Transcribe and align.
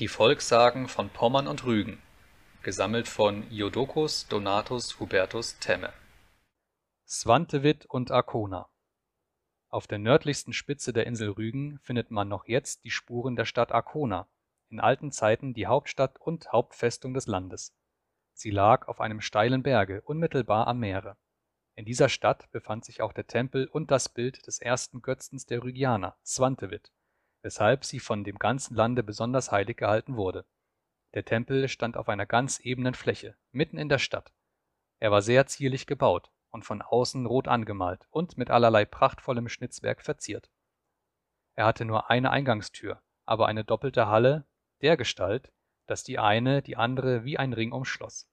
Die 0.00 0.08
Volkssagen 0.08 0.88
von 0.88 1.08
Pommern 1.08 1.46
und 1.46 1.66
Rügen. 1.66 2.02
Gesammelt 2.64 3.06
von 3.06 3.48
Iodocus 3.52 4.26
Donatus 4.26 4.98
Hubertus 4.98 5.60
Temme. 5.60 5.92
Swantewit 7.06 7.86
und 7.86 8.10
Arkona 8.10 8.68
Auf 9.68 9.86
der 9.86 10.00
nördlichsten 10.00 10.52
Spitze 10.52 10.92
der 10.92 11.06
Insel 11.06 11.30
Rügen 11.30 11.78
findet 11.78 12.10
man 12.10 12.26
noch 12.26 12.48
jetzt 12.48 12.82
die 12.82 12.90
Spuren 12.90 13.36
der 13.36 13.44
Stadt 13.44 13.70
Arkona, 13.70 14.26
in 14.68 14.80
alten 14.80 15.12
Zeiten 15.12 15.54
die 15.54 15.68
Hauptstadt 15.68 16.20
und 16.20 16.50
Hauptfestung 16.50 17.14
des 17.14 17.28
Landes. 17.28 17.72
Sie 18.32 18.50
lag 18.50 18.88
auf 18.88 19.00
einem 19.00 19.20
steilen 19.20 19.62
Berge 19.62 20.02
unmittelbar 20.02 20.66
am 20.66 20.80
Meere. 20.80 21.16
In 21.76 21.84
dieser 21.84 22.08
Stadt 22.08 22.50
befand 22.50 22.84
sich 22.84 23.00
auch 23.00 23.12
der 23.12 23.28
Tempel 23.28 23.68
und 23.68 23.92
das 23.92 24.08
Bild 24.08 24.44
des 24.48 24.58
ersten 24.58 25.02
Götzens 25.02 25.46
der 25.46 25.62
Rügianer, 25.62 26.16
Swantewit, 26.24 26.90
weshalb 27.44 27.84
sie 27.84 28.00
von 28.00 28.24
dem 28.24 28.38
ganzen 28.38 28.74
Lande 28.74 29.02
besonders 29.02 29.52
heilig 29.52 29.76
gehalten 29.76 30.16
wurde. 30.16 30.46
Der 31.12 31.26
Tempel 31.26 31.68
stand 31.68 31.96
auf 31.98 32.08
einer 32.08 32.24
ganz 32.24 32.58
ebenen 32.58 32.94
Fläche, 32.94 33.36
mitten 33.52 33.76
in 33.76 33.90
der 33.90 33.98
Stadt. 33.98 34.32
Er 34.98 35.10
war 35.10 35.20
sehr 35.20 35.46
zierlich 35.46 35.86
gebaut 35.86 36.32
und 36.50 36.64
von 36.64 36.80
außen 36.80 37.26
rot 37.26 37.46
angemalt 37.46 38.06
und 38.10 38.38
mit 38.38 38.50
allerlei 38.50 38.86
prachtvollem 38.86 39.48
Schnitzwerk 39.48 40.00
verziert. 40.00 40.50
Er 41.54 41.66
hatte 41.66 41.84
nur 41.84 42.10
eine 42.10 42.30
Eingangstür, 42.30 43.02
aber 43.26 43.46
eine 43.46 43.62
doppelte 43.62 44.08
Halle, 44.08 44.46
dergestalt, 44.80 45.52
dass 45.86 46.02
die 46.02 46.18
eine 46.18 46.62
die 46.62 46.78
andere 46.78 47.24
wie 47.24 47.38
ein 47.38 47.52
Ring 47.52 47.72
umschloss. 47.72 48.26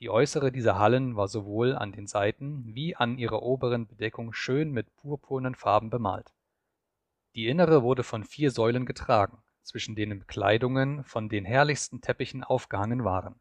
Die 0.00 0.10
äußere 0.10 0.50
dieser 0.50 0.80
Hallen 0.80 1.14
war 1.14 1.28
sowohl 1.28 1.76
an 1.76 1.92
den 1.92 2.08
Seiten 2.08 2.74
wie 2.74 2.96
an 2.96 3.18
ihrer 3.18 3.42
oberen 3.42 3.86
Bedeckung 3.86 4.32
schön 4.32 4.72
mit 4.72 4.92
purpurnen 4.96 5.54
Farben 5.54 5.90
bemalt. 5.90 6.34
Die 7.34 7.46
innere 7.46 7.82
wurde 7.82 8.02
von 8.02 8.24
vier 8.24 8.50
Säulen 8.50 8.84
getragen, 8.84 9.42
zwischen 9.62 9.96
denen 9.96 10.18
Bekleidungen 10.18 11.02
von 11.04 11.30
den 11.30 11.46
herrlichsten 11.46 12.02
Teppichen 12.02 12.44
aufgehangen 12.44 13.04
waren. 13.04 13.40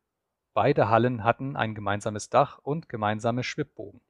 Beide 0.53 0.87
Hallen 0.87 1.25
hatten 1.25 1.57
ein 1.57 1.75
gemeinsames 1.75 2.29
Dach 2.29 2.57
und 2.59 2.87
gemeinsame 2.87 3.43
Schwibbogen. 3.43 4.01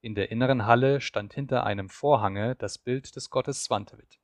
In 0.00 0.14
der 0.14 0.30
inneren 0.30 0.66
Halle 0.66 1.00
stand 1.00 1.34
hinter 1.34 1.64
einem 1.64 1.88
Vorhange 1.88 2.54
das 2.54 2.78
Bild 2.78 3.16
des 3.16 3.30
Gottes 3.30 3.64
Swantewit. 3.64 4.20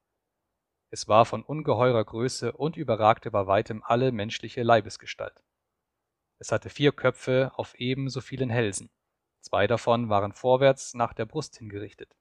Es 0.91 1.09
war 1.09 1.25
von 1.25 1.43
ungeheurer 1.43 2.05
Größe 2.05 2.53
und 2.53 2.77
überragte 2.77 3.33
bei 3.33 3.49
weitem 3.49 3.83
alle 3.83 4.13
menschliche 4.13 4.63
Leibesgestalt. 4.63 5.43
Es 6.39 6.53
hatte 6.53 6.69
vier 6.69 6.93
Köpfe 6.93 7.51
auf 7.57 7.75
ebenso 7.75 8.21
vielen 8.21 8.51
Hälsen. 8.51 8.91
Zwei 9.41 9.67
davon 9.67 10.09
waren 10.09 10.33
vorwärts 10.33 10.95
nach 10.95 11.13
der 11.13 11.25
Brust 11.25 11.57
hingerichtet 11.57 12.15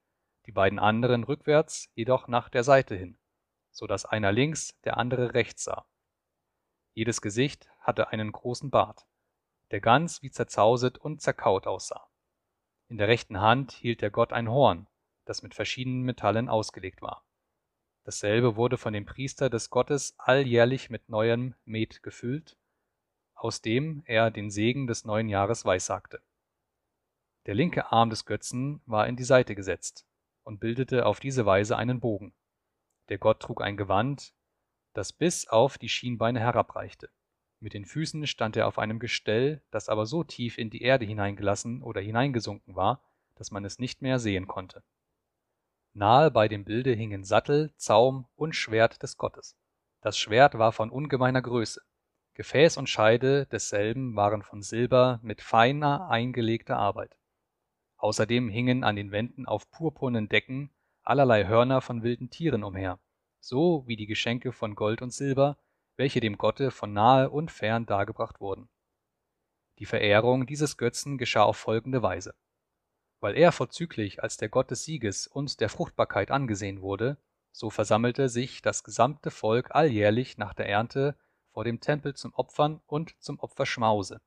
die 0.46 0.52
beiden 0.52 0.80
anderen 0.80 1.24
rückwärts, 1.24 1.90
jedoch 1.94 2.28
nach 2.28 2.50
der 2.50 2.64
Seite 2.64 2.96
hin, 2.96 3.18
so 3.72 3.88
dass 3.88 4.06
einer 4.06 4.32
links, 4.32 4.80
der 4.82 4.98
andere 4.98 5.34
rechts 5.34 5.64
sah. 5.64 5.86
Jedes 6.94 7.22
Gesicht 7.22 7.70
hatte 7.80 8.10
einen 8.10 8.32
großen 8.32 8.70
Bart, 8.70 9.06
der 9.72 9.80
ganz 9.80 10.22
wie 10.22 10.32
zerzauset 10.32 10.98
und 10.98 11.22
zerkaut 11.22 11.68
aussah. 11.68 12.10
In 12.90 12.98
der 12.98 13.08
rechten 13.08 13.40
Hand 13.40 13.72
hielt 13.72 14.02
der 14.02 14.12
Gott 14.12 14.34
ein 14.34 14.50
Horn, 14.50 14.88
das 15.26 15.44
mit 15.44 15.56
verschiedenen 15.56 16.02
Metallen 16.02 16.50
ausgelegt 16.50 17.02
war. 17.02 17.24
Dasselbe 18.04 18.56
wurde 18.56 18.78
von 18.78 18.94
dem 18.94 19.06
Priester 19.06 19.50
des 19.50 19.70
Gottes 19.70 20.16
alljährlich 20.18 20.90
mit 20.90 21.08
neuem 21.08 21.56
Met 21.64 22.04
gefüllt, 22.04 22.58
aus 23.34 23.62
dem 23.62 24.04
er 24.06 24.32
den 24.32 24.52
Segen 24.52 24.88
des 24.88 25.06
neuen 25.06 25.30
Jahres 25.30 25.66
weissagte. 25.66 26.22
Der 27.46 27.56
linke 27.56 27.92
Arm 27.92 28.10
des 28.10 28.26
Götzen 28.26 28.82
war 28.86 29.08
in 29.08 29.16
die 29.16 29.24
Seite 29.24 29.56
gesetzt, 29.56 30.06
und 30.44 30.60
bildete 30.60 31.06
auf 31.06 31.20
diese 31.20 31.46
Weise 31.46 31.78
einen 31.78 32.00
Bogen. 32.00 32.34
Der 33.10 33.18
Gott 33.18 33.42
trug 33.42 33.62
ein 33.62 33.78
Gewand, 33.78 34.34
das 34.94 35.14
bis 35.14 35.48
auf 35.48 35.78
die 35.78 35.90
Schienbeine 35.90 36.40
herabreichte. 36.40 37.10
Mit 37.60 37.74
den 37.74 37.86
Füßen 37.86 38.26
stand 38.26 38.58
er 38.58 38.68
auf 38.68 38.80
einem 38.80 39.00
Gestell, 39.00 39.62
das 39.70 39.88
aber 39.88 40.06
so 40.06 40.24
tief 40.24 40.58
in 40.58 40.70
die 40.70 40.82
Erde 40.82 41.06
hineingelassen 41.06 41.84
oder 41.84 42.02
hineingesunken 42.02 42.76
war, 42.76 43.02
dass 43.36 43.52
man 43.52 43.66
es 43.66 43.80
nicht 43.80 44.02
mehr 44.02 44.18
sehen 44.20 44.48
konnte. 44.48 44.84
Nahe 45.94 46.32
bei 46.32 46.48
dem 46.48 46.64
Bilde 46.64 46.94
hingen 46.94 47.24
Sattel, 47.24 47.74
Zaum 47.76 48.26
und 48.36 48.56
Schwert 48.56 49.04
des 49.04 49.18
Gottes. 49.18 49.58
Das 50.02 50.18
Schwert 50.18 50.58
war 50.58 50.72
von 50.72 50.90
ungemeiner 50.90 51.42
Größe. 51.42 51.82
Gefäß 52.34 52.78
und 52.78 52.88
Scheide 52.88 53.46
desselben 53.48 54.16
waren 54.16 54.42
von 54.42 54.62
Silber 54.62 55.20
mit 55.22 55.42
feiner 55.42 56.10
eingelegter 56.10 56.78
Arbeit. 56.78 57.18
Außerdem 58.02 58.50
hingen 58.50 58.84
an 58.84 58.96
den 58.96 59.12
Wänden 59.12 59.46
auf 59.46 59.70
purpurnen 59.70 60.28
Decken 60.28 60.72
allerlei 61.04 61.46
Hörner 61.46 61.82
von 61.82 62.02
wilden 62.02 62.32
Tieren 62.32 62.64
umher, 62.64 63.00
so 63.40 63.84
wie 63.86 63.96
die 63.96 64.08
Geschenke 64.08 64.52
von 64.52 64.74
Gold 64.74 65.04
und 65.04 65.14
Silber, 65.14 65.60
welche 65.98 66.20
dem 66.20 66.40
Gotte 66.40 66.72
von 66.72 66.94
nahe 66.94 67.30
und 67.30 67.52
fern 67.52 67.86
dargebracht 67.86 68.42
wurden. 68.42 68.70
Die 69.78 69.86
Verehrung 69.86 70.48
dieses 70.48 70.78
Götzen 70.78 71.20
geschah 71.20 71.44
auf 71.44 71.58
folgende 71.58 72.02
Weise. 72.02 72.34
Weil 73.20 73.38
er 73.38 73.52
vorzüglich 73.52 74.24
als 74.24 74.36
der 74.38 74.50
Gott 74.50 74.72
des 74.72 74.84
Sieges 74.84 75.28
und 75.28 75.60
der 75.60 75.70
Fruchtbarkeit 75.70 76.32
angesehen 76.32 76.82
wurde, 76.82 77.20
so 77.52 77.70
versammelte 77.70 78.30
sich 78.30 78.64
das 78.64 78.84
gesamte 78.84 79.30
Volk 79.30 79.76
alljährlich 79.76 80.40
nach 80.40 80.56
der 80.56 80.68
Ernte 80.68 81.16
vor 81.52 81.66
dem 81.66 81.80
Tempel 81.80 82.16
zum 82.16 82.34
Opfern 82.34 82.82
und 82.88 83.14
zum 83.22 83.40
Opferschmause. 83.40 84.22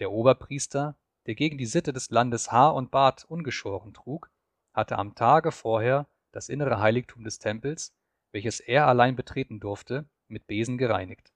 Der 0.00 0.12
Oberpriester, 0.12 0.98
der 1.26 1.34
gegen 1.34 1.58
die 1.58 1.66
Sitte 1.66 1.92
des 1.92 2.10
Landes 2.10 2.52
Haar 2.52 2.74
und 2.74 2.90
Bart 2.90 3.24
ungeschoren 3.24 3.94
trug, 3.94 4.30
hatte 4.72 4.98
am 4.98 5.14
Tage 5.14 5.52
vorher 5.52 6.06
das 6.32 6.48
innere 6.48 6.80
Heiligtum 6.80 7.24
des 7.24 7.38
Tempels, 7.38 7.94
welches 8.32 8.60
er 8.60 8.86
allein 8.86 9.16
betreten 9.16 9.60
durfte, 9.60 10.08
mit 10.28 10.46
Besen 10.46 10.78
gereinigt. 10.78 11.32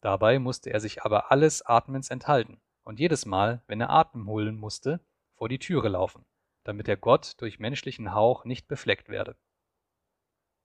Dabei 0.00 0.38
musste 0.38 0.70
er 0.70 0.80
sich 0.80 1.02
aber 1.02 1.32
alles 1.32 1.64
Atmens 1.64 2.10
enthalten 2.10 2.60
und 2.84 3.00
jedes 3.00 3.26
Mal, 3.26 3.62
wenn 3.66 3.80
er 3.80 3.90
Atem 3.90 4.28
holen 4.28 4.56
musste, 4.56 5.00
vor 5.34 5.48
die 5.48 5.58
Türe 5.58 5.88
laufen, 5.88 6.24
damit 6.64 6.86
der 6.86 6.96
Gott 6.96 7.34
durch 7.38 7.58
menschlichen 7.58 8.14
Hauch 8.14 8.44
nicht 8.44 8.68
befleckt 8.68 9.08
werde. 9.08 9.36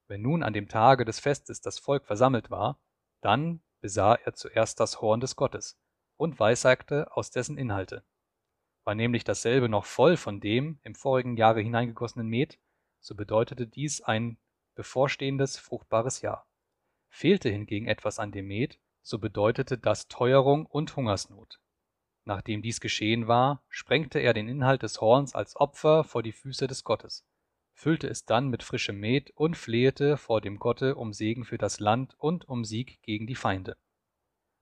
Wenn 0.08 0.22
nun 0.22 0.44
an 0.44 0.54
dem 0.54 0.68
Tage 0.68 1.06
des 1.06 1.20
Festes 1.20 1.62
das 1.62 1.80
Volk 1.80 2.06
versammelt 2.06 2.52
war, 2.52 2.80
dann 3.22 3.64
besah 3.82 4.16
er 4.16 4.34
zuerst 4.34 4.80
das 4.80 5.02
Horn 5.02 5.22
des 5.22 5.36
Gottes 5.36 5.80
und 6.18 6.40
weissagte 6.40 7.16
aus 7.16 7.32
dessen 7.32 7.58
Inhalte. 7.58 8.04
War 8.84 8.96
nämlich 8.96 9.24
dasselbe 9.24 9.70
noch 9.70 9.86
voll 9.86 10.18
von 10.18 10.40
dem 10.40 10.80
im 10.84 10.96
vorigen 10.96 11.38
Jahre 11.38 11.62
hineingegossenen 11.62 12.28
Met, 12.28 12.60
so 13.00 13.16
bedeutete 13.16 13.68
dies 13.68 14.02
ein 14.02 14.38
bevorstehendes 14.76 15.58
fruchtbares 15.58 16.22
Jahr. 16.22 16.48
Fehlte 17.10 17.50
hingegen 17.50 17.88
etwas 17.88 18.20
an 18.20 18.32
dem 18.32 18.48
Met, 18.48 18.80
so 19.02 19.20
bedeutete 19.20 19.78
das 19.78 20.08
Teuerung 20.08 20.66
und 20.66 20.96
Hungersnot. 20.96 21.60
Nachdem 22.26 22.62
dies 22.62 22.80
geschehen 22.80 23.28
war, 23.28 23.64
sprengte 23.68 24.20
er 24.20 24.34
den 24.34 24.48
Inhalt 24.48 24.84
des 24.84 25.02
Horns 25.02 25.36
als 25.36 25.56
Opfer 25.56 26.04
vor 26.04 26.24
die 26.24 26.32
Füße 26.32 26.68
des 26.68 26.84
Gottes, 26.84 27.26
füllte 27.74 28.08
es 28.08 28.26
dann 28.26 28.48
mit 28.48 28.64
frischem 28.64 29.00
Met 29.00 29.32
und 29.32 29.58
flehete 29.58 30.18
vor 30.18 30.40
dem 30.40 30.58
Gotte 30.58 30.96
um 30.96 31.12
Segen 31.12 31.44
für 31.44 31.58
das 31.58 31.80
Land 31.80 32.16
und 32.18 32.48
um 32.48 32.64
Sieg 32.64 33.02
gegen 33.02 33.28
die 33.28 33.36
Feinde. 33.36 33.78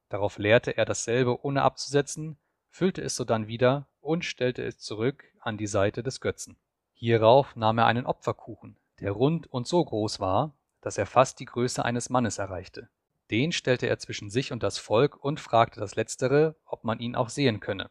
Darauf 0.10 0.38
leerte 0.38 0.76
er 0.76 0.86
dasselbe 0.86 1.46
ohne 1.46 1.62
abzusetzen, 1.62 2.40
füllte 2.70 3.02
es 3.02 3.16
sodann 3.16 3.48
wieder 3.48 3.88
und 4.02 4.26
stellte 4.26 4.64
es 4.64 4.80
zurück 4.80 5.24
an 5.40 5.58
die 5.58 5.68
Seite 5.68 6.04
des 6.04 6.20
Götzen. 6.20 6.58
Hierauf 6.94 7.56
nahm 7.56 7.78
er 7.78 7.86
einen 7.86 8.06
Opferkuchen, 8.06 8.78
der 9.00 9.12
rund 9.12 9.48
und 9.48 9.68
so 9.68 9.84
groß 9.84 10.20
war, 10.20 10.54
dass 10.82 10.98
er 10.98 11.06
fast 11.06 11.40
die 11.40 11.46
Größe 11.46 11.84
eines 11.86 12.10
Mannes 12.10 12.38
erreichte. 12.38 12.90
Den 13.30 13.52
stellte 13.52 13.88
er 13.88 13.98
zwischen 13.98 14.30
sich 14.30 14.52
und 14.52 14.62
das 14.62 14.78
Volk 14.78 15.24
und 15.24 15.40
fragte 15.40 15.80
das 15.80 15.96
Letztere, 15.96 16.56
ob 16.66 16.84
man 16.84 17.00
ihn 17.00 17.16
auch 17.16 17.30
sehen 17.30 17.60
könne. 17.60 17.90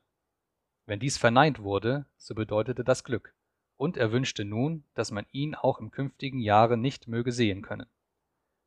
Wenn 0.86 1.00
dies 1.00 1.16
verneint 1.16 1.62
wurde, 1.62 2.06
so 2.18 2.34
bedeutete 2.34 2.84
das 2.84 3.04
Glück, 3.04 3.34
und 3.76 3.96
er 3.96 4.12
wünschte 4.12 4.44
nun, 4.44 4.84
dass 4.94 5.10
man 5.10 5.24
ihn 5.32 5.54
auch 5.54 5.78
im 5.78 5.90
künftigen 5.90 6.40
Jahre 6.40 6.76
nicht 6.76 7.08
möge 7.08 7.32
sehen 7.32 7.62
können. 7.62 7.86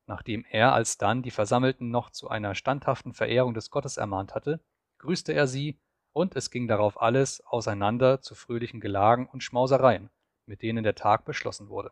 Nachdem 0.07 0.45
er 0.49 0.73
alsdann 0.73 1.21
die 1.21 1.31
Versammelten 1.31 1.91
noch 1.91 2.09
zu 2.09 2.29
einer 2.29 2.55
standhaften 2.55 3.13
Verehrung 3.13 3.53
des 3.53 3.69
Gottes 3.69 3.97
ermahnt 3.97 4.33
hatte, 4.33 4.59
grüßte 4.97 5.33
er 5.33 5.47
sie 5.47 5.79
und 6.13 6.35
es 6.35 6.51
ging 6.51 6.67
darauf 6.67 7.01
alles 7.01 7.45
auseinander 7.45 8.21
zu 8.21 8.35
fröhlichen 8.35 8.79
Gelagen 8.79 9.27
und 9.27 9.43
Schmausereien, 9.43 10.09
mit 10.45 10.61
denen 10.61 10.83
der 10.83 10.95
Tag 10.95 11.25
beschlossen 11.25 11.69
wurde. 11.69 11.91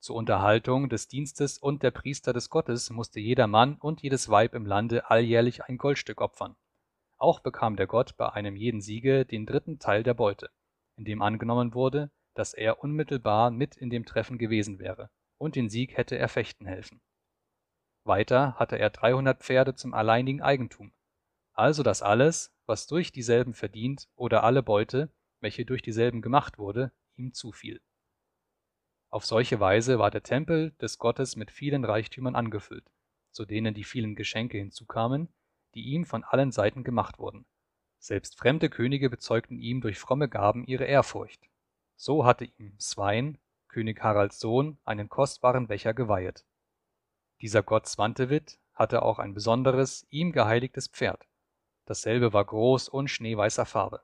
Zur 0.00 0.16
Unterhaltung 0.16 0.90
des 0.90 1.08
Dienstes 1.08 1.56
und 1.56 1.82
der 1.82 1.90
Priester 1.90 2.34
des 2.34 2.50
Gottes 2.50 2.90
musste 2.90 3.20
jeder 3.20 3.46
Mann 3.46 3.76
und 3.76 4.02
jedes 4.02 4.28
Weib 4.28 4.54
im 4.54 4.66
Lande 4.66 5.08
alljährlich 5.08 5.64
ein 5.64 5.78
Goldstück 5.78 6.20
opfern. 6.20 6.56
Auch 7.16 7.40
bekam 7.40 7.76
der 7.76 7.86
Gott 7.86 8.16
bei 8.18 8.30
einem 8.30 8.54
jeden 8.54 8.82
Siege 8.82 9.24
den 9.24 9.46
dritten 9.46 9.78
Teil 9.78 10.02
der 10.02 10.12
Beute, 10.12 10.50
in 10.96 11.04
dem 11.04 11.22
angenommen 11.22 11.72
wurde, 11.72 12.10
dass 12.34 12.52
er 12.52 12.82
unmittelbar 12.82 13.50
mit 13.50 13.76
in 13.76 13.88
dem 13.88 14.04
Treffen 14.04 14.36
gewesen 14.36 14.78
wäre, 14.78 15.08
und 15.38 15.56
den 15.56 15.70
Sieg 15.70 15.96
hätte 15.96 16.18
er 16.18 16.28
fechten 16.28 16.66
helfen. 16.66 17.00
Weiter 18.04 18.56
hatte 18.56 18.76
er 18.76 18.90
300 18.90 19.42
Pferde 19.42 19.74
zum 19.74 19.94
alleinigen 19.94 20.42
Eigentum, 20.42 20.92
also 21.54 21.82
dass 21.82 22.02
alles, 22.02 22.53
was 22.66 22.86
durch 22.86 23.12
dieselben 23.12 23.54
verdient, 23.54 24.08
oder 24.16 24.44
alle 24.44 24.62
Beute, 24.62 25.10
welche 25.40 25.64
durch 25.64 25.82
dieselben 25.82 26.22
gemacht 26.22 26.58
wurde, 26.58 26.92
ihm 27.16 27.32
zufiel. 27.32 27.80
Auf 29.10 29.24
solche 29.24 29.60
Weise 29.60 29.98
war 29.98 30.10
der 30.10 30.22
Tempel 30.22 30.72
des 30.80 30.98
Gottes 30.98 31.36
mit 31.36 31.50
vielen 31.50 31.84
Reichtümern 31.84 32.34
angefüllt, 32.34 32.90
zu 33.30 33.44
denen 33.44 33.74
die 33.74 33.84
vielen 33.84 34.16
Geschenke 34.16 34.58
hinzukamen, 34.58 35.28
die 35.74 35.82
ihm 35.82 36.04
von 36.04 36.24
allen 36.24 36.50
Seiten 36.50 36.82
gemacht 36.82 37.18
wurden. 37.18 37.46
Selbst 37.98 38.36
fremde 38.38 38.68
Könige 38.68 39.10
bezeugten 39.10 39.58
ihm 39.58 39.80
durch 39.80 39.98
fromme 39.98 40.28
Gaben 40.28 40.64
ihre 40.66 40.84
Ehrfurcht. 40.84 41.48
So 41.96 42.24
hatte 42.24 42.44
ihm 42.44 42.78
Svein, 42.80 43.38
König 43.68 44.02
Haralds 44.02 44.40
Sohn, 44.40 44.78
einen 44.84 45.08
kostbaren 45.08 45.68
Becher 45.68 45.94
geweihet. 45.94 46.44
Dieser 47.40 47.62
Gott 47.62 47.86
Swantewit 47.86 48.58
hatte 48.72 49.02
auch 49.02 49.18
ein 49.18 49.34
besonderes, 49.34 50.06
ihm 50.10 50.32
geheiligtes 50.32 50.88
Pferd. 50.88 51.26
Dasselbe 51.86 52.32
war 52.32 52.44
groß 52.44 52.88
und 52.88 53.08
schneeweißer 53.08 53.66
Farbe. 53.66 54.02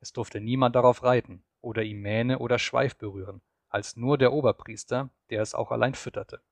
Es 0.00 0.12
durfte 0.12 0.40
niemand 0.40 0.76
darauf 0.76 1.02
reiten 1.02 1.44
oder 1.60 1.82
ihm 1.82 2.00
Mähne 2.00 2.38
oder 2.38 2.58
Schweif 2.58 2.96
berühren, 2.96 3.40
als 3.68 3.96
nur 3.96 4.18
der 4.18 4.32
Oberpriester, 4.32 5.10
der 5.30 5.40
es 5.40 5.54
auch 5.54 5.70
allein 5.70 5.94
fütterte. 5.94 6.42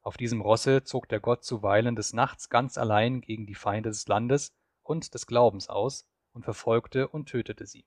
Auf 0.00 0.16
diesem 0.16 0.40
Rosse 0.40 0.84
zog 0.84 1.08
der 1.08 1.20
Gott 1.20 1.44
zuweilen 1.44 1.94
des 1.94 2.14
Nachts 2.14 2.48
ganz 2.48 2.78
allein 2.78 3.20
gegen 3.20 3.46
die 3.46 3.54
Feinde 3.54 3.90
des 3.90 4.08
Landes 4.08 4.56
und 4.82 5.12
des 5.12 5.26
Glaubens 5.26 5.68
aus 5.68 6.08
und 6.32 6.44
verfolgte 6.44 7.08
und 7.08 7.26
tötete 7.28 7.66
sie. 7.66 7.84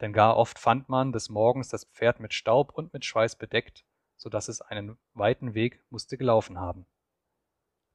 Denn 0.00 0.12
gar 0.12 0.36
oft 0.36 0.58
fand 0.58 0.88
man 0.88 1.12
des 1.12 1.30
Morgens 1.30 1.68
das 1.68 1.86
Pferd 1.86 2.20
mit 2.20 2.34
Staub 2.34 2.72
und 2.72 2.92
mit 2.92 3.04
Schweiß 3.04 3.36
bedeckt, 3.36 3.84
so 4.16 4.28
dass 4.28 4.48
es 4.48 4.60
einen 4.60 4.98
weiten 5.14 5.54
Weg 5.54 5.82
musste 5.90 6.16
gelaufen 6.16 6.60
haben. 6.60 6.86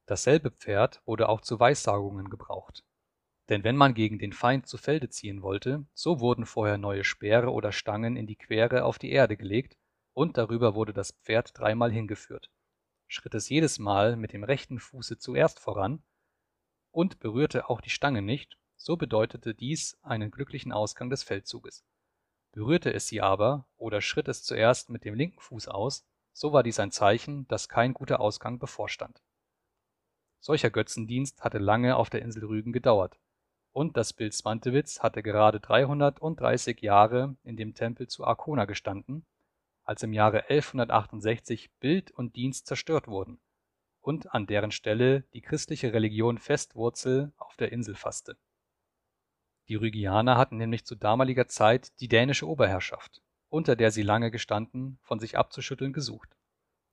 Dasselbe 0.06 0.50
Pferd 0.50 1.00
wurde 1.06 1.28
auch 1.28 1.40
zu 1.40 1.60
Weissagungen 1.60 2.28
gebraucht. 2.28 2.84
Denn 3.48 3.64
wenn 3.64 3.76
man 3.76 3.94
gegen 3.94 4.18
den 4.18 4.32
Feind 4.32 4.66
zu 4.66 4.78
Felde 4.78 5.08
ziehen 5.08 5.42
wollte, 5.42 5.84
so 5.94 6.20
wurden 6.20 6.46
vorher 6.46 6.78
neue 6.78 7.04
Speere 7.04 7.50
oder 7.50 7.72
Stangen 7.72 8.16
in 8.16 8.26
die 8.26 8.36
Quere 8.36 8.84
auf 8.84 8.98
die 8.98 9.10
Erde 9.10 9.36
gelegt, 9.36 9.76
und 10.14 10.36
darüber 10.36 10.74
wurde 10.74 10.92
das 10.92 11.12
Pferd 11.12 11.58
dreimal 11.58 11.90
hingeführt. 11.90 12.50
Schritt 13.06 13.34
es 13.34 13.48
jedes 13.48 13.78
Mal 13.78 14.16
mit 14.16 14.32
dem 14.32 14.44
rechten 14.44 14.78
Fuße 14.78 15.18
zuerst 15.18 15.60
voran 15.60 16.02
und 16.90 17.18
berührte 17.18 17.68
auch 17.68 17.80
die 17.80 17.90
Stange 17.90 18.22
nicht, 18.22 18.58
so 18.76 18.96
bedeutete 18.96 19.54
dies 19.54 19.98
einen 20.02 20.30
glücklichen 20.30 20.72
Ausgang 20.72 21.10
des 21.10 21.22
Feldzuges. 21.22 21.84
Berührte 22.52 22.92
es 22.92 23.06
sie 23.06 23.20
aber 23.20 23.66
oder 23.76 24.00
schritt 24.00 24.28
es 24.28 24.42
zuerst 24.42 24.90
mit 24.90 25.04
dem 25.04 25.14
linken 25.14 25.40
Fuß 25.40 25.68
aus, 25.68 26.06
so 26.32 26.52
war 26.52 26.62
dies 26.62 26.80
ein 26.80 26.90
Zeichen, 26.90 27.46
dass 27.48 27.68
kein 27.68 27.94
guter 27.94 28.20
Ausgang 28.20 28.58
bevorstand. 28.58 29.22
Solcher 30.44 30.70
Götzendienst 30.70 31.44
hatte 31.44 31.58
lange 31.58 31.94
auf 31.94 32.10
der 32.10 32.22
Insel 32.22 32.44
Rügen 32.44 32.72
gedauert, 32.72 33.16
und 33.70 33.96
das 33.96 34.12
Bild 34.12 34.34
Swantewits 34.34 35.00
hatte 35.00 35.22
gerade 35.22 35.60
330 35.60 36.80
Jahre 36.80 37.36
in 37.44 37.56
dem 37.56 37.74
Tempel 37.74 38.08
zu 38.08 38.24
Arkona 38.24 38.64
gestanden, 38.64 39.24
als 39.84 40.02
im 40.02 40.12
Jahre 40.12 40.50
1168 40.50 41.70
Bild 41.78 42.10
und 42.10 42.34
Dienst 42.34 42.66
zerstört 42.66 43.06
wurden 43.06 43.40
und 44.00 44.34
an 44.34 44.46
deren 44.46 44.72
Stelle 44.72 45.22
die 45.32 45.42
christliche 45.42 45.92
Religion 45.92 46.38
fest 46.38 46.74
Wurzel 46.74 47.32
auf 47.36 47.56
der 47.56 47.70
Insel 47.70 47.94
fasste. 47.94 48.36
Die 49.68 49.76
Rügianer 49.76 50.36
hatten 50.36 50.56
nämlich 50.56 50.84
zu 50.84 50.96
damaliger 50.96 51.46
Zeit 51.46 51.92
die 52.00 52.08
dänische 52.08 52.48
Oberherrschaft, 52.48 53.22
unter 53.48 53.76
der 53.76 53.92
sie 53.92 54.02
lange 54.02 54.32
gestanden, 54.32 54.98
von 55.02 55.20
sich 55.20 55.38
abzuschütteln 55.38 55.92
gesucht. 55.92 56.36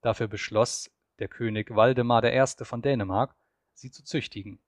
Dafür 0.01 0.27
beschloss 0.27 0.91
der 1.19 1.27
König 1.27 1.75
Waldemar 1.75 2.23
I. 2.23 2.45
von 2.63 2.81
Dänemark, 2.81 3.35
sie 3.73 3.91
zu 3.91 4.03
züchtigen. 4.03 4.59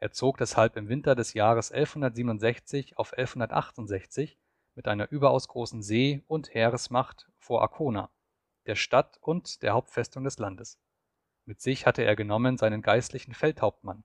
Er 0.00 0.12
zog 0.12 0.38
deshalb 0.38 0.76
im 0.76 0.88
Winter 0.88 1.14
des 1.14 1.34
Jahres 1.34 1.72
1167 1.72 2.98
auf 2.98 3.12
1168 3.12 4.38
mit 4.74 4.88
einer 4.88 5.10
überaus 5.10 5.48
großen 5.48 5.82
See- 5.82 6.22
und 6.26 6.52
Heeresmacht 6.52 7.30
vor 7.38 7.62
Arkona, 7.62 8.10
der 8.66 8.74
Stadt 8.74 9.18
und 9.20 9.62
der 9.62 9.72
Hauptfestung 9.72 10.24
des 10.24 10.38
Landes. 10.38 10.78
Mit 11.46 11.60
sich 11.60 11.86
hatte 11.86 12.02
er 12.02 12.16
genommen 12.16 12.56
seinen 12.56 12.82
geistlichen 12.82 13.34
Feldhauptmann, 13.34 14.04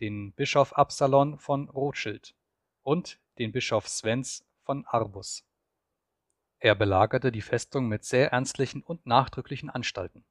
den 0.00 0.32
Bischof 0.32 0.72
Absalon 0.74 1.38
von 1.38 1.68
Rothschild 1.68 2.34
und 2.82 3.20
den 3.38 3.52
Bischof 3.52 3.88
Svens 3.88 4.46
von 4.62 4.84
Arbus. 4.86 5.44
Er 6.58 6.74
belagerte 6.74 7.32
die 7.32 7.42
Festung 7.42 7.88
mit 7.88 8.04
sehr 8.04 8.32
ernstlichen 8.32 8.82
und 8.82 9.06
nachdrücklichen 9.06 9.70
Anstalten. 9.70 10.24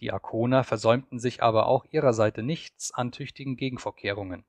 Die 0.00 0.12
Arkoner 0.12 0.62
versäumten 0.62 1.18
sich 1.18 1.42
aber 1.42 1.66
auch 1.66 1.86
ihrer 1.90 2.12
Seite 2.12 2.42
nichts 2.42 2.92
an 2.92 3.12
tüchtigen 3.12 3.56
Gegenvorkehrungen. 3.56 4.44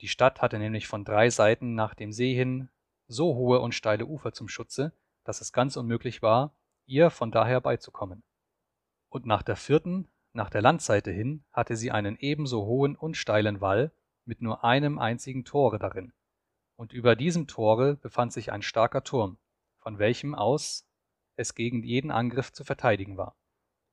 Die 0.00 0.08
Stadt 0.08 0.40
hatte 0.40 0.58
nämlich 0.58 0.86
von 0.86 1.04
drei 1.04 1.28
Seiten 1.28 1.74
nach 1.74 1.94
dem 1.94 2.12
See 2.12 2.34
hin 2.34 2.68
so 3.08 3.34
hohe 3.34 3.58
und 3.60 3.74
steile 3.74 4.06
Ufer 4.06 4.32
zum 4.32 4.48
Schutze, 4.48 4.92
dass 5.24 5.40
es 5.40 5.52
ganz 5.52 5.76
unmöglich 5.76 6.22
war, 6.22 6.54
ihr 6.86 7.10
von 7.10 7.32
daher 7.32 7.60
beizukommen. 7.60 8.22
Und 9.08 9.26
nach 9.26 9.42
der 9.42 9.56
vierten, 9.56 10.08
nach 10.32 10.50
der 10.50 10.62
Landseite 10.62 11.10
hin, 11.10 11.44
hatte 11.50 11.76
sie 11.76 11.90
einen 11.90 12.16
ebenso 12.18 12.64
hohen 12.64 12.94
und 12.94 13.16
steilen 13.16 13.60
Wall 13.60 13.92
mit 14.24 14.40
nur 14.40 14.62
einem 14.62 14.98
einzigen 14.98 15.44
Tore 15.44 15.78
darin. 15.78 16.12
Und 16.76 16.92
über 16.92 17.16
diesem 17.16 17.48
Tore 17.48 17.96
befand 17.96 18.32
sich 18.32 18.52
ein 18.52 18.62
starker 18.62 19.02
Turm, 19.02 19.38
von 19.78 19.98
welchem 19.98 20.34
aus 20.34 20.86
es 21.34 21.54
gegen 21.54 21.82
jeden 21.82 22.10
Angriff 22.10 22.52
zu 22.52 22.62
verteidigen 22.62 23.16
war. 23.16 23.34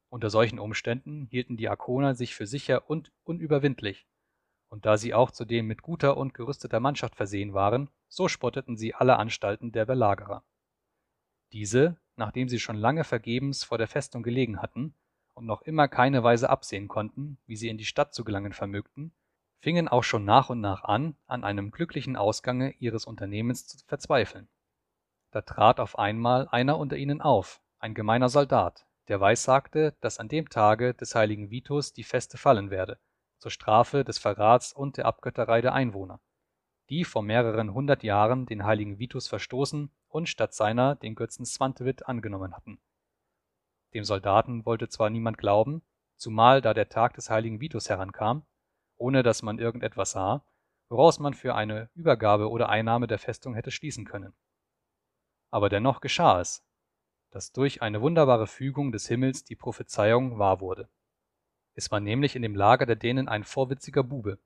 Unter 0.09 0.29
solchen 0.29 0.59
Umständen 0.59 1.25
hielten 1.25 1.57
die 1.57 1.69
Arkoner 1.69 2.15
sich 2.15 2.35
für 2.35 2.47
sicher 2.47 2.89
und 2.89 3.11
unüberwindlich, 3.23 4.07
und 4.69 4.85
da 4.85 4.97
sie 4.97 5.13
auch 5.13 5.31
zudem 5.31 5.67
mit 5.67 5.81
guter 5.81 6.17
und 6.17 6.33
gerüsteter 6.33 6.79
Mannschaft 6.79 7.15
versehen 7.15 7.53
waren, 7.53 7.89
so 8.07 8.27
spotteten 8.27 8.77
sie 8.77 8.93
alle 8.93 9.17
Anstalten 9.17 9.71
der 9.71 9.85
Belagerer. 9.85 10.43
Diese, 11.51 11.97
nachdem 12.15 12.49
sie 12.49 12.59
schon 12.59 12.75
lange 12.75 13.03
vergebens 13.03 13.63
vor 13.63 13.77
der 13.77 13.87
Festung 13.87 14.23
gelegen 14.23 14.61
hatten 14.61 14.95
und 15.33 15.45
noch 15.45 15.61
immer 15.61 15.87
keine 15.87 16.23
Weise 16.23 16.49
absehen 16.49 16.87
konnten, 16.87 17.37
wie 17.45 17.55
sie 17.55 17.69
in 17.69 17.77
die 17.77 17.85
Stadt 17.85 18.13
zu 18.13 18.23
gelangen 18.23 18.53
vermögten, 18.53 19.13
fingen 19.59 19.87
auch 19.87 20.03
schon 20.03 20.25
nach 20.25 20.49
und 20.49 20.61
nach 20.61 20.83
an, 20.83 21.15
an 21.27 21.43
einem 21.43 21.71
glücklichen 21.71 22.15
Ausgange 22.15 22.71
ihres 22.79 23.05
Unternehmens 23.05 23.67
zu 23.67 23.77
verzweifeln. 23.85 24.47
Da 25.31 25.41
trat 25.41 25.79
auf 25.79 25.97
einmal 25.97 26.47
einer 26.49 26.77
unter 26.77 26.97
ihnen 26.97 27.21
auf, 27.21 27.61
ein 27.79 27.93
gemeiner 27.93 28.29
Soldat, 28.29 28.84
der 29.07 29.21
weissagte, 29.21 29.95
dass 30.01 30.19
an 30.19 30.27
dem 30.27 30.49
Tage 30.49 30.93
des 30.93 31.15
heiligen 31.15 31.51
Vitus 31.51 31.93
die 31.93 32.03
Feste 32.03 32.37
fallen 32.37 32.69
werde, 32.69 32.99
zur 33.37 33.51
Strafe 33.51 34.03
des 34.03 34.17
Verrats 34.17 34.73
und 34.73 34.97
der 34.97 35.05
Abgötterei 35.05 35.61
der 35.61 35.73
Einwohner, 35.73 36.19
die 36.89 37.03
vor 37.03 37.21
mehreren 37.21 37.73
hundert 37.73 38.03
Jahren 38.03 38.45
den 38.45 38.63
heiligen 38.65 38.99
Vitus 38.99 39.27
verstoßen 39.27 39.91
und 40.07 40.29
statt 40.29 40.53
seiner 40.53 40.95
den 40.95 41.15
Götzen 41.15 41.45
Svantevit 41.45 42.07
angenommen 42.07 42.55
hatten. 42.55 42.79
Dem 43.93 44.03
Soldaten 44.03 44.65
wollte 44.65 44.89
zwar 44.89 45.09
niemand 45.09 45.37
glauben, 45.37 45.81
zumal 46.15 46.61
da 46.61 46.73
der 46.73 46.89
Tag 46.89 47.13
des 47.13 47.29
heiligen 47.29 47.59
Vitus 47.59 47.89
herankam, 47.89 48.45
ohne 48.97 49.24
dass 49.24 49.41
man 49.41 49.59
irgendetwas 49.59 50.12
sah, 50.12 50.45
woraus 50.89 51.19
man 51.19 51.33
für 51.33 51.55
eine 51.55 51.89
Übergabe 51.93 52.50
oder 52.50 52.69
Einnahme 52.69 53.07
der 53.07 53.19
Festung 53.19 53.55
hätte 53.55 53.71
schließen 53.71 54.05
können. 54.05 54.33
Aber 55.51 55.69
dennoch 55.69 56.01
geschah 56.01 56.39
es, 56.41 56.65
dass 57.36 57.51
durch 57.51 57.82
eine 57.82 58.00
wunderbare 58.00 58.48
Fügung 58.48 58.94
des 58.94 59.10
Himmels 59.10 59.44
die 59.44 59.58
Prophezeiung 59.58 60.39
wahr 60.39 60.62
wurde. 60.62 60.88
Es 61.74 61.92
war 61.92 62.00
nämlich 62.00 62.38
in 62.38 62.42
dem 62.42 62.56
Lager 62.56 62.86
der 62.86 62.96
Dänen 62.96 63.27
ein 63.27 63.44
vorwitziger 63.44 64.04
Bube. 64.04 64.39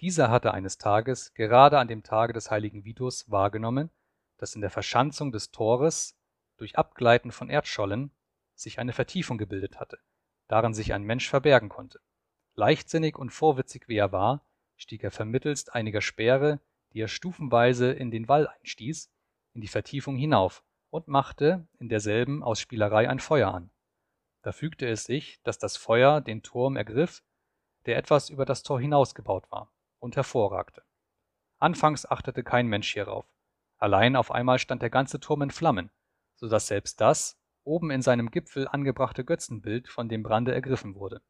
Dieser 0.00 0.30
hatte 0.30 0.54
eines 0.54 0.78
Tages, 0.78 1.34
gerade 1.34 1.80
an 1.80 1.88
dem 1.88 2.04
Tage 2.04 2.32
des 2.32 2.48
heiligen 2.52 2.84
Vitus, 2.84 3.28
wahrgenommen, 3.28 3.90
dass 4.36 4.54
in 4.54 4.60
der 4.60 4.70
Verschanzung 4.70 5.32
des 5.32 5.50
Tores 5.50 6.16
durch 6.58 6.78
Abgleiten 6.78 7.32
von 7.32 7.50
Erdschollen 7.50 8.12
sich 8.54 8.78
eine 8.78 8.92
Vertiefung 8.92 9.36
gebildet 9.36 9.80
hatte, 9.80 9.98
darin 10.46 10.74
sich 10.74 10.92
ein 10.92 11.02
Mensch 11.02 11.28
verbergen 11.28 11.68
konnte. 11.68 11.98
Leichtsinnig 12.54 13.18
und 13.18 13.30
vorwitzig 13.30 13.88
wie 13.88 13.96
er 13.96 14.12
war, 14.12 14.46
stieg 14.76 15.02
er 15.02 15.10
vermittelst 15.10 15.74
einiger 15.74 16.02
Speere, 16.02 16.60
die 16.92 17.00
er 17.00 17.08
stufenweise 17.08 17.90
in 17.90 18.12
den 18.12 18.28
Wall 18.28 18.46
einstieß, 18.46 19.10
in 19.54 19.60
die 19.60 19.66
Vertiefung 19.66 20.16
hinauf 20.16 20.62
und 20.90 21.08
machte 21.08 21.66
in 21.78 21.88
derselben 21.88 22.42
aus 22.42 22.60
Spielerei 22.60 23.08
ein 23.08 23.20
Feuer 23.20 23.52
an. 23.52 23.70
Da 24.42 24.52
fügte 24.52 24.86
es 24.88 25.04
sich, 25.04 25.42
dass 25.42 25.58
das 25.58 25.76
Feuer 25.76 26.20
den 26.20 26.42
Turm 26.42 26.76
ergriff, 26.76 27.22
der 27.86 27.96
etwas 27.96 28.30
über 28.30 28.44
das 28.44 28.62
Tor 28.62 28.80
hinausgebaut 28.80 29.50
war, 29.50 29.72
und 29.98 30.16
hervorragte. 30.16 30.82
Anfangs 31.58 32.06
achtete 32.06 32.44
kein 32.44 32.66
Mensch 32.66 32.92
hierauf. 32.92 33.26
Allein 33.78 34.16
auf 34.16 34.30
einmal 34.30 34.58
stand 34.58 34.82
der 34.82 34.90
ganze 34.90 35.20
Turm 35.20 35.42
in 35.42 35.50
Flammen, 35.50 35.90
so 36.36 36.48
dass 36.48 36.68
selbst 36.68 37.00
das 37.00 37.40
oben 37.64 37.90
in 37.90 38.02
seinem 38.02 38.30
Gipfel 38.30 38.66
angebrachte 38.68 39.24
Götzenbild 39.24 39.88
von 39.88 40.08
dem 40.08 40.22
Brande 40.22 40.54
ergriffen 40.54 40.94
wurde. 40.94 41.20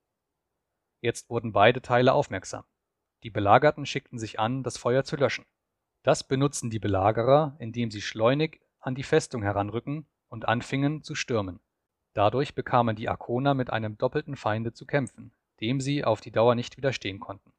Jetzt 1.00 1.30
wurden 1.30 1.52
beide 1.52 1.82
Teile 1.82 2.12
aufmerksam. 2.12 2.64
Die 3.22 3.30
Belagerten 3.30 3.86
schickten 3.86 4.18
sich 4.18 4.38
an, 4.38 4.62
das 4.62 4.78
Feuer 4.78 5.04
zu 5.04 5.16
löschen. 5.16 5.46
Das 6.04 6.26
benutzten 6.26 6.70
die 6.70 6.78
Belagerer, 6.78 7.56
indem 7.58 7.90
sie 7.90 8.00
schleunig 8.00 8.60
an 8.88 8.94
die 8.94 9.02
Festung 9.02 9.42
heranrücken 9.42 10.06
und 10.28 10.48
anfingen 10.48 11.02
zu 11.02 11.14
stürmen. 11.14 11.60
Dadurch 12.14 12.54
bekamen 12.54 12.96
die 12.96 13.10
Arkoner 13.10 13.52
mit 13.52 13.70
einem 13.70 13.98
doppelten 13.98 14.34
Feinde 14.34 14.72
zu 14.72 14.86
kämpfen, 14.86 15.30
dem 15.60 15.80
sie 15.80 16.04
auf 16.04 16.22
die 16.22 16.32
Dauer 16.32 16.54
nicht 16.54 16.78
widerstehen 16.78 17.20
konnten. 17.20 17.52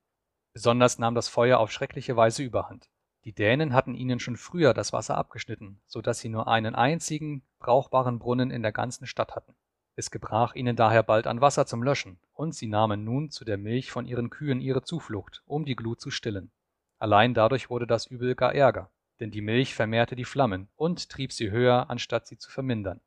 Besonders 0.53 0.97
nahm 0.97 1.13
das 1.13 1.29
Feuer 1.29 1.59
auf 1.59 1.71
schreckliche 1.71 2.17
Weise 2.17 2.41
überhand. 2.41 2.89
Die 3.25 3.33
Dänen 3.33 3.73
hatten 3.73 3.93
ihnen 3.93 4.19
schon 4.19 4.37
früher 4.37 4.73
das 4.73 4.91
Wasser 4.91 5.17
abgeschnitten, 5.17 5.79
so 5.85 6.01
dass 6.01 6.19
sie 6.19 6.29
nur 6.29 6.47
einen 6.47 6.73
einzigen 6.73 7.43
brauchbaren 7.59 8.17
Brunnen 8.17 8.49
in 8.49 8.63
der 8.63 8.71
ganzen 8.71 9.05
Stadt 9.05 9.35
hatten. 9.35 9.53
Es 9.95 10.09
gebrach 10.09 10.55
ihnen 10.55 10.75
daher 10.75 11.03
bald 11.03 11.27
an 11.27 11.41
Wasser 11.41 11.67
zum 11.67 11.83
Löschen, 11.83 12.19
und 12.33 12.55
sie 12.55 12.67
nahmen 12.67 13.03
nun 13.03 13.29
zu 13.29 13.45
der 13.45 13.57
Milch 13.57 13.91
von 13.91 14.07
ihren 14.07 14.31
Kühen 14.31 14.61
ihre 14.61 14.81
Zuflucht, 14.81 15.43
um 15.45 15.63
die 15.63 15.75
Glut 15.75 16.01
zu 16.01 16.09
stillen. 16.09 16.51
Allein 16.97 17.35
dadurch 17.35 17.69
wurde 17.69 17.85
das 17.85 18.07
Übel 18.07 18.33
gar 18.33 18.55
ärger, 18.55 18.89
denn 19.19 19.31
die 19.31 19.41
Milch 19.41 19.75
vermehrte 19.75 20.15
die 20.15 20.25
Flammen 20.25 20.69
und 20.75 21.09
trieb 21.09 21.31
sie 21.31 21.51
höher, 21.51 21.89
anstatt 21.89 22.27
sie 22.27 22.37
zu 22.37 22.49
vermindern. 22.49 23.01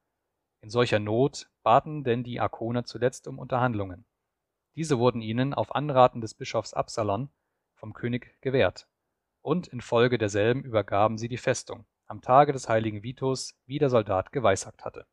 In 0.61 0.71
solcher 0.71 0.99
Not 0.99 1.51
baten 1.63 2.05
denn 2.05 2.23
die 2.23 2.41
Arkoner 2.41 2.85
zuletzt 2.85 3.27
um 3.27 3.39
Unterhandlungen. 3.39 4.05
Diese 4.77 4.99
wurden 4.99 5.21
ihnen 5.21 5.55
auf 5.55 5.75
Anraten 5.75 6.21
des 6.21 6.35
Bischofs 6.35 6.73
Absalon 6.73 7.31
vom 7.75 7.93
König 7.93 8.41
gewährt, 8.41 8.87
und 9.43 9.67
infolge 9.67 10.19
derselben 10.19 10.63
übergaben 10.63 11.19
sie 11.19 11.29
die 11.29 11.37
Festung, 11.37 11.85
am 12.07 12.21
Tage 12.21 12.53
des 12.53 12.69
heiligen 12.69 13.03
Vitus, 13.03 13.59
wie 13.67 13.79
der 13.79 13.91
Soldat 13.91 14.31
geweissagt 14.33 14.85
hatte 14.85 15.07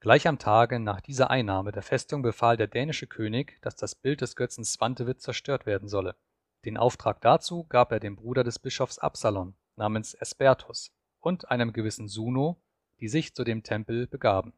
Gleich 0.00 0.28
am 0.28 0.38
Tage 0.38 0.78
nach 0.78 1.00
dieser 1.00 1.28
Einnahme 1.28 1.72
der 1.72 1.82
Festung 1.82 2.22
befahl 2.22 2.56
der 2.56 2.68
dänische 2.68 3.08
König, 3.08 3.60
dass 3.62 3.74
das 3.74 3.96
Bild 3.96 4.20
des 4.20 4.36
Götzen 4.36 4.64
Swantewit 4.64 5.20
zerstört 5.20 5.66
werden 5.66 5.88
solle. 5.88 6.14
Den 6.64 6.76
Auftrag 6.76 7.20
dazu 7.20 7.64
gab 7.64 7.90
er 7.90 7.98
dem 7.98 8.14
Bruder 8.14 8.44
des 8.44 8.60
Bischofs 8.60 9.00
Absalon 9.00 9.56
namens 9.78 10.14
Espertus 10.14 10.92
und 11.20 11.50
einem 11.50 11.72
gewissen 11.72 12.08
Suno, 12.08 12.60
die 13.00 13.08
sich 13.08 13.34
zu 13.34 13.44
dem 13.44 13.62
Tempel 13.62 14.06
begaben. 14.06 14.52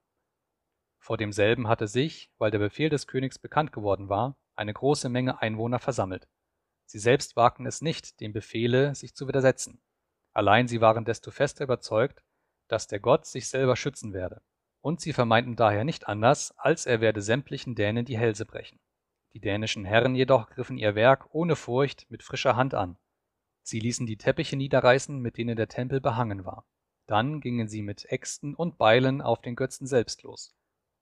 Vor 0.99 1.17
demselben 1.17 1.69
hatte 1.69 1.87
sich, 1.87 2.31
weil 2.39 2.51
der 2.51 2.59
Befehl 2.59 2.91
des 2.91 3.07
Königs 3.07 3.39
bekannt 3.39 3.73
geworden 3.73 4.09
war, 4.09 4.37
eine 4.57 4.75
große 4.75 5.09
Menge 5.09 5.41
Einwohner 5.41 5.79
versammelt. 5.79 6.29
Sie 6.85 6.99
selbst 6.99 7.37
wagten 7.37 7.67
es 7.67 7.81
nicht, 7.81 8.21
dem 8.21 8.33
Befehle 8.33 8.95
sich 8.95 9.15
zu 9.15 9.29
widersetzen. 9.29 9.81
Allein 10.33 10.69
sie 10.69 10.81
waren 10.81 11.05
desto 11.05 11.31
fester 11.31 11.65
überzeugt, 11.65 12.23
dass 12.69 12.89
der 12.89 13.01
Gott 13.01 13.27
sich 13.27 13.49
selber 13.49 13.77
schützen 13.77 14.13
werde 14.13 14.43
und 14.81 15.01
sie 15.01 15.13
vermeinten 15.13 15.57
daher 15.57 15.85
nicht 15.85 16.09
anders, 16.09 16.55
als 16.57 16.87
er 16.87 17.01
werde 17.01 17.23
sämtlichen 17.23 17.75
Dänen 17.75 18.05
die 18.05 18.19
Hälse 18.19 18.47
brechen. 18.47 18.81
Die 19.33 19.41
dänischen 19.41 19.85
Herren 19.85 20.15
jedoch 20.15 20.51
griffen 20.51 20.79
ihr 20.79 20.95
Werk 20.95 21.29
ohne 21.33 21.55
Furcht 21.55 22.11
mit 22.11 22.23
frischer 22.23 22.57
Hand 22.57 22.75
an. 22.75 22.97
Sie 23.63 23.81
ließen 23.81 24.07
die 24.07 24.17
Teppiche 24.17 24.57
niederreißen, 24.57 25.19
mit 25.19 25.37
denen 25.37 25.57
der 25.57 25.69
Tempel 25.69 26.01
behangen 26.01 26.45
war. 26.45 26.67
Dann 27.07 27.41
gingen 27.41 27.69
sie 27.69 27.83
mit 27.83 28.05
Äxten 28.11 28.55
und 28.55 28.79
Beilen 28.79 29.21
auf 29.21 29.41
den 29.41 29.57
Götzen 29.57 29.87
selbst 29.87 30.23
los. 30.23 30.55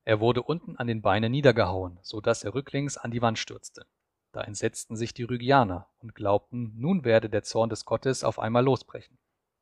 Er 0.05 0.21
wurde 0.21 0.43
unten 0.43 0.77
an 0.77 0.87
den 0.87 1.03
Beinen 1.03 1.31
niedergehauen, 1.31 1.99
so 2.03 2.21
dass 2.21 2.43
er 2.43 2.55
rücklings 2.55 2.97
an 2.97 3.11
die 3.11 3.21
Wand 3.21 3.39
stürzte. 3.39 3.87
Da 4.33 4.43
entsetzten 4.43 4.97
sich 4.97 5.13
die 5.13 5.25
Rügianer 5.25 5.89
und 5.99 6.15
glaubten, 6.15 6.73
nun 6.77 7.05
werde 7.05 7.29
der 7.29 7.43
Zorn 7.43 7.71
des 7.71 7.85
Gottes 7.85 8.25
auf 8.25 8.39
einmal 8.39 8.65
losbrechen. 8.65 9.19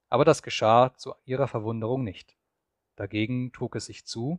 Aber 0.09 0.25
das 0.25 0.43
geschah 0.43 0.95
zu 0.95 1.15
ihrer 1.25 1.49
Verwunderung 1.49 2.05
nicht. 2.05 2.37
Dagegen 2.97 3.53
trug 3.53 3.77
es 3.77 3.87
sich 3.87 4.07
zu, 4.07 4.39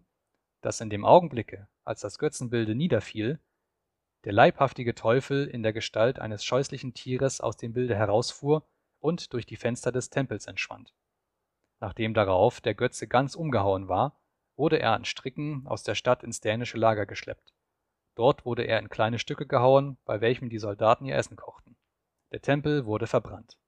dass 0.62 0.82
in 0.82 0.90
dem 0.90 1.06
Augenblicke, 1.06 1.68
als 1.84 2.02
das 2.02 2.18
Götzenbilde 2.18 2.76
niederfiel, 2.76 3.40
der 4.24 4.34
leibhaftige 4.34 4.96
Teufel 4.96 5.48
in 5.48 5.64
der 5.64 5.74
Gestalt 5.74 6.20
eines 6.20 6.44
scheußlichen 6.44 6.94
Tieres 6.94 7.42
aus 7.42 7.58
dem 7.58 7.74
Bilde 7.74 7.96
herausfuhr 7.96 8.68
und 9.00 9.34
durch 9.34 9.46
die 9.46 9.56
Fenster 9.56 9.92
des 9.92 10.10
Tempels 10.10 10.48
entschwand. 10.48 10.94
Nachdem 11.80 12.14
darauf 12.14 12.60
der 12.60 12.74
Götze 12.74 13.08
ganz 13.08 13.36
umgehauen 13.36 13.88
war, 13.88 14.20
wurde 14.56 14.80
er 14.80 14.94
an 14.94 15.06
Stricken 15.06 15.68
aus 15.68 15.84
der 15.84 15.96
Stadt 15.96 16.24
ins 16.24 16.42
dänische 16.42 16.78
Lager 16.78 17.06
geschleppt. 17.06 17.54
Dort 18.16 18.46
wurde 18.46 18.64
er 18.64 18.80
in 18.80 18.90
kleine 18.90 19.20
Stücke 19.20 19.46
gehauen, 19.46 19.98
bei 20.04 20.22
welchem 20.22 20.50
die 20.50 20.58
Soldaten 20.58 21.06
ihr 21.06 21.16
Essen 21.16 21.38
kochten. 21.38 21.78
Der 22.32 22.42
Tempel 22.42 22.86
wurde 22.86 23.06
verbrannt. 23.06 23.60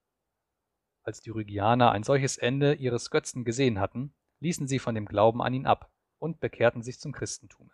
Als 1.03 1.22
die 1.22 1.29
Rügianer 1.29 1.91
ein 1.91 2.03
solches 2.03 2.38
Ende 2.38 2.74
ihres 2.74 3.12
Götzen 3.12 3.46
gesehen 3.46 3.79
hatten, 3.79 4.13
ließen 4.39 4.68
sie 4.68 4.79
von 4.79 4.96
dem 4.96 5.06
Glauben 5.06 5.41
an 5.41 5.53
ihn 5.53 5.68
ab 5.68 5.91
und 6.18 6.39
bekehrten 6.39 6.82
sich 6.82 7.00
zum 7.00 7.12
Christentume. 7.12 7.72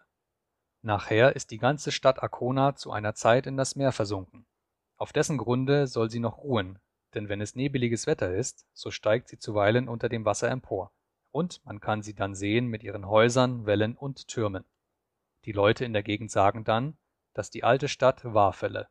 Nachher 0.86 1.36
ist 1.36 1.50
die 1.50 1.58
ganze 1.58 1.92
Stadt 1.92 2.22
Arkona 2.22 2.76
zu 2.76 2.92
einer 2.92 3.16
Zeit 3.16 3.48
in 3.48 3.58
das 3.58 3.76
Meer 3.76 3.92
versunken. 3.92 4.46
Auf 4.98 5.14
dessen 5.14 5.40
Grunde 5.40 5.88
soll 5.88 6.12
sie 6.12 6.20
noch 6.20 6.38
ruhen, 6.38 6.78
denn 7.16 7.28
wenn 7.28 7.42
es 7.42 7.56
nebeliges 7.56 8.06
Wetter 8.06 8.36
ist, 8.36 8.68
so 8.72 8.92
steigt 8.92 9.28
sie 9.30 9.40
zuweilen 9.40 9.90
unter 9.90 10.10
dem 10.10 10.26
Wasser 10.26 10.48
empor, 10.52 10.92
und 11.32 11.66
man 11.66 11.80
kann 11.80 12.04
sie 12.04 12.14
dann 12.14 12.36
sehen 12.36 12.68
mit 12.68 12.84
ihren 12.84 13.08
Häusern, 13.08 13.66
Wällen 13.66 13.98
und 13.98 14.28
Türmen. 14.28 14.64
Die 15.46 15.54
Leute 15.54 15.86
in 15.86 15.94
der 15.94 16.04
Gegend 16.04 16.30
sagen 16.30 16.64
dann, 16.64 16.96
dass 17.34 17.50
die 17.50 17.64
alte 17.64 17.88
Stadt 17.88 18.24
Warfälle. 18.24 18.88